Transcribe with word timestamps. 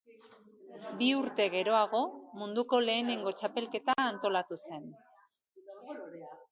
Bi 1.01 1.09
urte 1.17 1.45
geroago 1.55 2.01
munduko 2.39 2.81
lehenengo 2.89 3.37
txapelketa 3.41 3.97
antolatu 4.07 4.61
zen. 4.69 4.93